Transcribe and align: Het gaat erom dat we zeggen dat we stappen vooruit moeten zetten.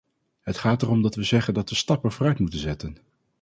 Het 0.41 0.57
gaat 0.57 0.81
erom 0.81 1.01
dat 1.01 1.15
we 1.15 1.23
zeggen 1.23 1.53
dat 1.53 1.69
we 1.69 1.75
stappen 1.75 2.11
vooruit 2.11 2.39
moeten 2.39 2.59
zetten. 2.59 2.97